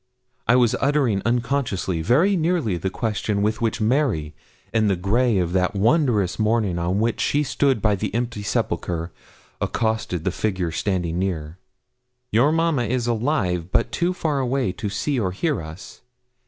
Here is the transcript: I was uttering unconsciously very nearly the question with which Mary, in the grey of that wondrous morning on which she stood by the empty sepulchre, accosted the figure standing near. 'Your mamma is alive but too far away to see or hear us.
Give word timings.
I 0.47 0.55
was 0.55 0.73
uttering 0.81 1.21
unconsciously 1.27 2.01
very 2.01 2.35
nearly 2.35 2.75
the 2.75 2.89
question 2.89 3.43
with 3.43 3.61
which 3.61 3.79
Mary, 3.79 4.33
in 4.73 4.87
the 4.87 4.95
grey 4.95 5.37
of 5.37 5.53
that 5.53 5.75
wondrous 5.75 6.39
morning 6.39 6.79
on 6.79 6.99
which 6.99 7.21
she 7.21 7.43
stood 7.43 7.83
by 7.83 7.93
the 7.93 8.11
empty 8.15 8.41
sepulchre, 8.41 9.11
accosted 9.61 10.23
the 10.23 10.31
figure 10.31 10.71
standing 10.71 11.19
near. 11.19 11.59
'Your 12.31 12.51
mamma 12.51 12.85
is 12.85 13.05
alive 13.05 13.71
but 13.71 13.91
too 13.91 14.11
far 14.11 14.39
away 14.39 14.71
to 14.71 14.89
see 14.89 15.19
or 15.19 15.31
hear 15.33 15.61
us. 15.61 16.01